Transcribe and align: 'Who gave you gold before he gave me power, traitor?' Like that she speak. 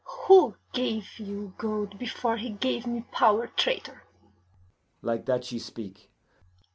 'Who 0.21 0.55
gave 0.73 1.19
you 1.19 1.53
gold 1.59 1.99
before 1.99 2.37
he 2.37 2.49
gave 2.49 2.87
me 2.87 3.05
power, 3.11 3.45
traitor?' 3.45 4.01
Like 5.03 5.27
that 5.27 5.45
she 5.45 5.59
speak. 5.59 6.09